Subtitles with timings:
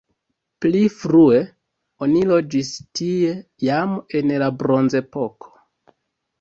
[0.65, 1.41] Pli frue
[2.07, 3.37] oni loĝis tie
[3.69, 5.57] jam en la bronzepoko.